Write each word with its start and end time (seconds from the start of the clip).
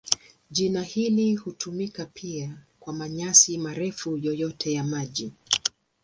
Jina 0.51 0.83
hili 0.83 1.35
hutumika 1.35 2.05
pia 2.05 2.57
kwa 2.79 2.93
manyasi 2.93 3.57
marefu 3.57 4.17
yoyote 4.17 4.73
ya 4.73 4.83
maji. 4.83 5.31